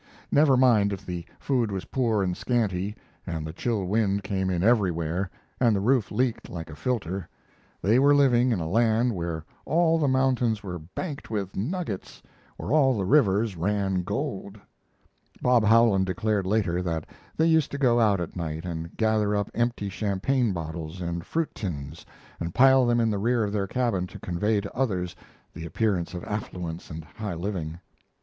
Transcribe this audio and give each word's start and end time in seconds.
Never 0.31 0.57
mind 0.57 0.91
if 0.91 1.05
the 1.05 1.25
food 1.39 1.71
was 1.71 1.85
poor 1.85 2.23
and 2.23 2.35
scanty, 2.35 2.95
and 3.27 3.45
the 3.45 3.53
chill 3.53 3.85
wind 3.85 4.23
came 4.23 4.49
in 4.49 4.63
everywhere, 4.63 5.29
and 5.59 5.75
the 5.75 5.79
roof 5.79 6.09
leaked 6.09 6.49
like 6.49 6.71
a 6.71 6.75
filter; 6.75 7.29
they 7.83 7.99
were 7.99 8.15
living 8.15 8.51
in 8.51 8.59
a 8.59 8.67
land 8.67 9.13
where 9.13 9.45
all 9.63 9.99
the 9.99 10.07
mountains 10.07 10.63
were 10.63 10.79
banked 10.79 11.29
with 11.29 11.55
nuggets, 11.55 12.23
where 12.57 12.71
all 12.71 12.97
the 12.97 13.05
rivers 13.05 13.55
ran 13.55 14.01
gold. 14.01 14.57
Bob 15.39 15.63
Howland 15.63 16.07
declared 16.07 16.47
later 16.47 16.81
that 16.81 17.05
they 17.37 17.45
used 17.45 17.69
to 17.69 17.77
go 17.77 17.99
out 17.99 18.19
at 18.19 18.35
night 18.35 18.65
and 18.65 18.97
gather 18.97 19.35
up 19.35 19.51
empty 19.53 19.87
champagne 19.87 20.51
bottles 20.51 20.99
and 20.99 21.23
fruit 21.23 21.53
tins 21.53 22.07
and 22.39 22.55
pile 22.55 22.87
them 22.87 22.99
in 22.99 23.11
the 23.11 23.19
rear 23.19 23.43
of 23.43 23.53
their 23.53 23.67
cabin 23.67 24.07
to 24.07 24.17
convey 24.17 24.61
to 24.61 24.75
others 24.75 25.15
the 25.53 25.63
appearance 25.67 26.15
of 26.15 26.23
affluence 26.23 26.89
and 26.89 27.03
high 27.05 27.35
living. 27.35 27.77